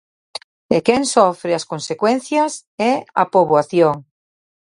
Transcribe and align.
E 0.75 0.77
quen 0.87 1.03
sofre 1.15 1.51
as 1.59 1.67
consecuencias 1.71 2.51
é 2.91 2.93
a 3.21 3.23
poboación. 3.33 3.95